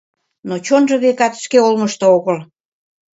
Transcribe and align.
Но 0.47 0.55
чонжо, 0.65 0.95
векат, 1.03 1.33
шке 1.43 1.57
олмышто 1.67 2.05
огыл. 2.17 2.37